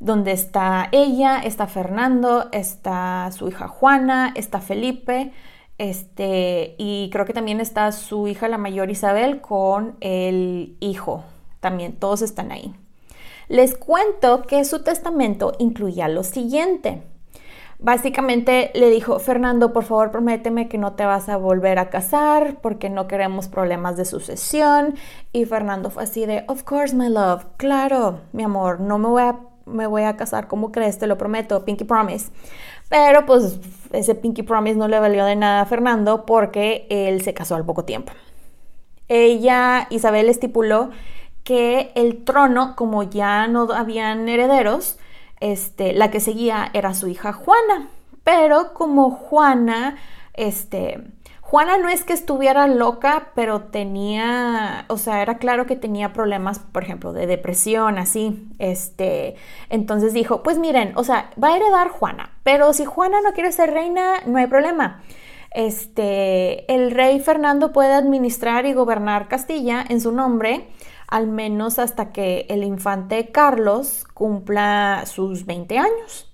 [0.00, 5.32] donde está ella, está Fernando, está su hija Juana, está Felipe,
[5.78, 11.24] este, y creo que también está su hija la mayor Isabel con el hijo,
[11.60, 12.74] también todos están ahí.
[13.48, 17.02] Les cuento que su testamento incluía lo siguiente.
[17.78, 22.56] Básicamente le dijo, Fernando, por favor prométeme que no te vas a volver a casar
[22.62, 24.94] porque no queremos problemas de sucesión.
[25.32, 29.22] Y Fernando fue así de, of course, my love, claro, mi amor, no me voy
[29.22, 32.30] a, me voy a casar como crees, te lo prometo, Pinky Promise.
[32.88, 33.58] Pero pues
[33.92, 37.66] ese Pinky Promise no le valió de nada a Fernando porque él se casó al
[37.66, 38.12] poco tiempo.
[39.08, 40.90] Ella, Isabel, estipuló
[41.44, 44.98] que el trono, como ya no habían herederos,
[45.40, 47.88] este, la que seguía era su hija Juana.
[48.24, 49.96] Pero como Juana,
[50.34, 51.00] este,
[51.48, 56.58] Juana no es que estuviera loca, pero tenía, o sea, era claro que tenía problemas,
[56.58, 58.48] por ejemplo, de depresión, así.
[58.58, 59.36] Este,
[59.70, 63.52] entonces dijo, pues miren, o sea, va a heredar Juana, pero si Juana no quiere
[63.52, 65.02] ser reina, no hay problema.
[65.52, 70.66] Este, el rey Fernando puede administrar y gobernar Castilla en su nombre
[71.08, 76.32] al menos hasta que el infante Carlos cumpla sus 20 años.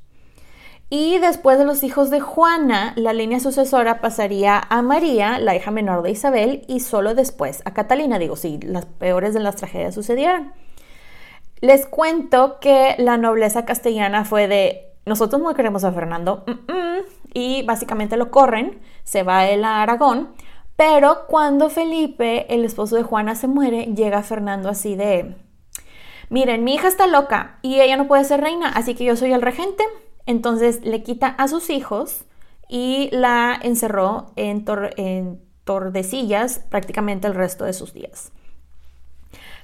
[0.94, 5.70] Y después de los hijos de Juana, la línea sucesora pasaría a María, la hija
[5.70, 9.94] menor de Isabel, y solo después a Catalina, digo, si las peores de las tragedias
[9.94, 10.52] sucedieran.
[11.62, 16.44] Les cuento que la nobleza castellana fue de, nosotros no queremos a Fernando,
[17.32, 20.34] y básicamente lo corren, se va él a Aragón,
[20.76, 25.36] pero cuando Felipe, el esposo de Juana, se muere, llega Fernando así de,
[26.28, 29.32] miren, mi hija está loca y ella no puede ser reina, así que yo soy
[29.32, 29.84] el regente.
[30.24, 32.24] Entonces le quita a sus hijos
[32.68, 34.64] y la encerró en,
[34.96, 38.32] en Tordesillas prácticamente el resto de sus días.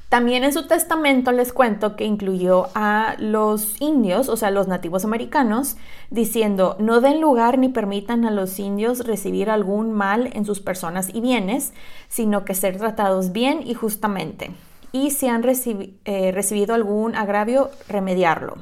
[0.08, 5.04] También en su testamento les cuento que incluyó a los indios, o sea, los nativos
[5.04, 5.76] americanos,
[6.08, 11.14] diciendo, no den lugar ni permitan a los indios recibir algún mal en sus personas
[11.14, 11.74] y bienes,
[12.08, 14.50] sino que ser tratados bien y justamente.
[14.92, 18.54] Y si han eh, recibido algún agravio, remediarlo.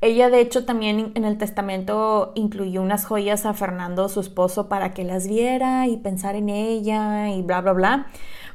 [0.00, 4.92] Ella de hecho también en el testamento incluyó unas joyas a Fernando, su esposo, para
[4.92, 8.06] que las viera y pensar en ella y bla, bla, bla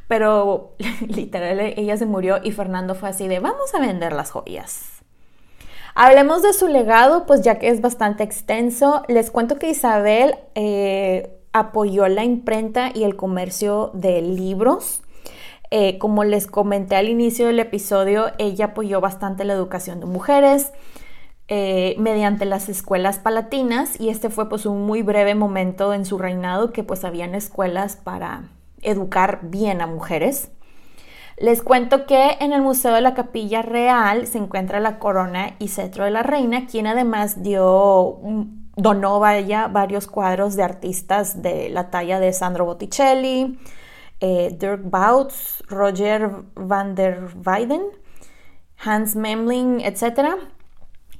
[0.07, 0.75] pero
[1.07, 4.97] literal ella se murió y Fernando fue así de vamos a vender las joyas.
[5.95, 11.39] Hablemos de su legado, pues ya que es bastante extenso, les cuento que Isabel eh,
[11.53, 15.01] apoyó la imprenta y el comercio de libros.
[15.71, 20.71] Eh, como les comenté al inicio del episodio, ella apoyó bastante la educación de mujeres
[21.49, 26.17] eh, mediante las escuelas palatinas y este fue pues un muy breve momento en su
[26.17, 28.49] reinado que pues habían escuelas para
[28.81, 30.51] educar bien a mujeres.
[31.37, 35.67] Les cuento que en el Museo de la Capilla Real se encuentra la corona y
[35.67, 38.19] cetro de la reina, quien además dio,
[38.75, 43.59] donó vaya, varios cuadros de artistas de la talla de Sandro Botticelli,
[44.19, 47.83] eh, Dirk Bouts, Roger van der Weyden,
[48.83, 50.37] Hans Memling, etc.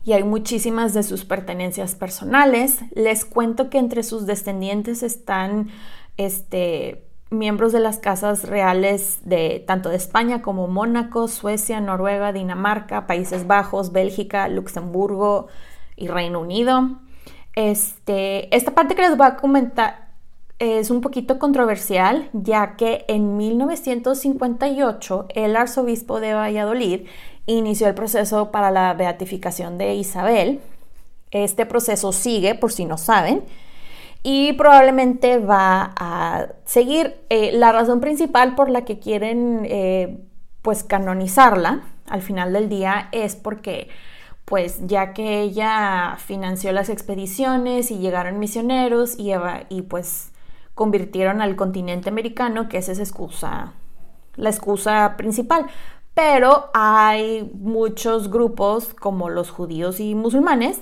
[0.03, 2.79] Y hay muchísimas de sus pertenencias personales.
[2.95, 5.69] Les cuento que entre sus descendientes están
[6.17, 13.07] este, miembros de las casas reales de tanto de España como Mónaco, Suecia, Noruega, Dinamarca,
[13.07, 15.47] Países Bajos, Bélgica, Luxemburgo
[15.95, 16.99] y Reino Unido.
[17.55, 20.07] Este, esta parte que les voy a comentar
[20.59, 27.07] es un poquito controversial, ya que en 1958 el arzobispo de Valladolid
[27.45, 30.59] inició el proceso para la beatificación de Isabel.
[31.31, 33.43] Este proceso sigue, por si no saben,
[34.23, 37.15] y probablemente va a seguir.
[37.29, 40.19] Eh, la razón principal por la que quieren eh,
[40.61, 43.89] pues canonizarla al final del día es porque
[44.45, 49.31] pues ya que ella financió las expediciones y llegaron misioneros y,
[49.69, 50.31] y pues
[50.73, 53.73] convirtieron al continente americano, que es esa excusa,
[54.35, 55.65] la excusa principal.
[56.13, 60.81] Pero hay muchos grupos como los judíos y musulmanes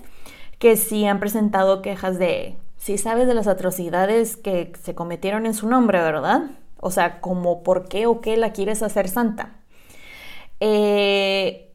[0.60, 5.56] que sí han presentado quejas de sí sabes de las atrocidades que se cometieron en
[5.56, 6.52] su nombre, ¿verdad?
[6.80, 9.56] O sea, como por qué o qué la quieres hacer santa.
[10.60, 11.74] Eh,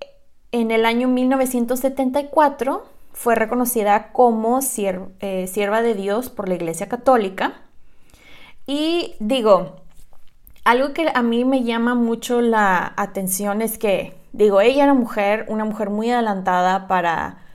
[0.53, 7.55] en el año 1974 fue reconocida como eh, sierva de Dios por la Iglesia Católica.
[8.69, 9.81] Y digo,
[10.63, 15.47] algo que a mí me llama mucho la atención es que, digo, ella era mujer,
[15.49, 17.50] una mujer muy adelantada para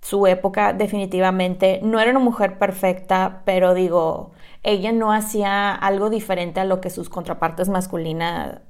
[0.00, 1.80] su época definitivamente.
[1.82, 4.30] No era una mujer perfecta, pero digo,
[4.62, 8.60] ella no hacía algo diferente a lo que sus contrapartes masculinas,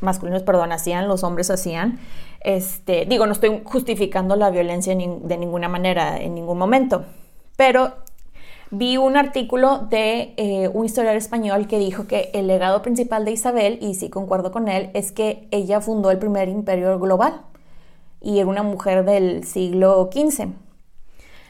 [0.00, 1.98] masculinos, perdón, hacían, los hombres hacían.
[2.40, 7.04] Este, digo, no estoy justificando la violencia de ninguna manera, en ningún momento,
[7.56, 7.92] pero
[8.70, 13.32] vi un artículo de eh, un historiador español que dijo que el legado principal de
[13.32, 17.42] Isabel, y sí concuerdo con él, es que ella fundó el primer imperio global
[18.22, 20.48] y era una mujer del siglo XV.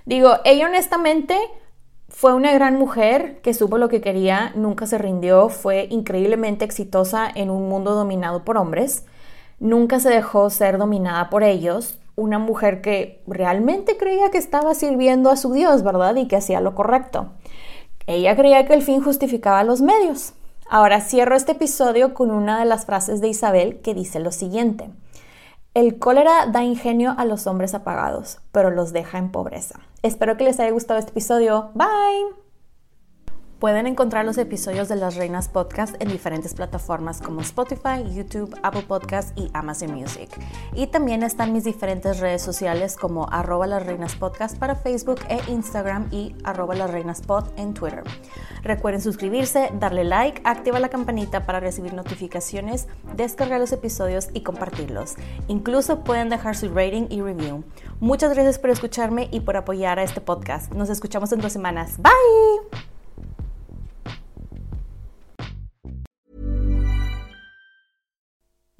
[0.04, 1.36] Digo, ella honestamente
[2.08, 7.30] fue una gran mujer que supo lo que quería, nunca se rindió, fue increíblemente exitosa
[7.34, 9.04] en un mundo dominado por hombres,
[9.60, 15.30] nunca se dejó ser dominada por ellos, una mujer que realmente creía que estaba sirviendo
[15.30, 16.14] a su Dios, ¿verdad?
[16.16, 17.30] Y que hacía lo correcto.
[18.06, 20.34] Ella creía que el fin justificaba los medios.
[20.68, 24.90] Ahora cierro este episodio con una de las frases de Isabel que dice lo siguiente.
[25.74, 29.80] El cólera da ingenio a los hombres apagados, pero los deja en pobreza.
[30.02, 31.70] Espero que les haya gustado este episodio.
[31.74, 32.41] Bye.
[33.62, 38.82] Pueden encontrar los episodios de Las Reinas Podcast en diferentes plataformas como Spotify, YouTube, Apple
[38.82, 40.28] Podcast y Amazon Music.
[40.74, 45.38] Y también están mis diferentes redes sociales como arroba las reinas podcast para Facebook e
[45.46, 47.22] Instagram y arroba las reinas
[47.56, 48.02] en Twitter.
[48.64, 55.14] Recuerden suscribirse, darle like, activar la campanita para recibir notificaciones, descargar los episodios y compartirlos.
[55.46, 57.62] Incluso pueden dejar su rating y review.
[58.00, 60.72] Muchas gracias por escucharme y por apoyar a este podcast.
[60.72, 61.98] Nos escuchamos en dos semanas.
[61.98, 62.71] Bye.